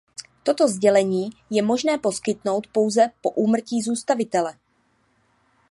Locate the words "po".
3.21-3.29